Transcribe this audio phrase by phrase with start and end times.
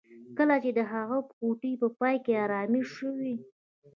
[0.37, 3.35] کله چې د هغه ګوتې په پای کې ارامې شوې